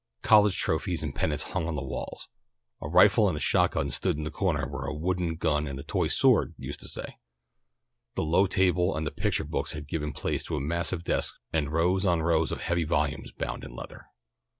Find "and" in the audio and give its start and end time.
1.03-1.13, 3.27-3.37, 5.67-5.77, 8.97-9.05, 11.53-11.71